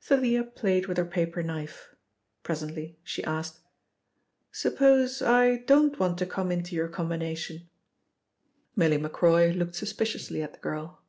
Thalia 0.00 0.44
played 0.44 0.86
with 0.86 0.96
her 0.96 1.04
paper 1.04 1.42
knife. 1.42 1.92
Presently 2.44 3.00
she 3.02 3.24
asked: 3.24 3.58
"Suppose 4.52 5.20
I 5.20 5.56
don't 5.56 5.98
want 5.98 6.18
to 6.18 6.24
come 6.26 6.52
into 6.52 6.76
your 6.76 6.86
combination?" 6.86 7.68
Milly 8.76 8.96
Macroy 8.98 9.50
looked 9.50 9.74
suspiciously 9.74 10.40
at 10.40 10.52
the 10.52 10.60
girl. 10.60 11.02